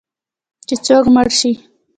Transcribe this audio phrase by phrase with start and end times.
[0.67, 1.51] چې څوک مړ شي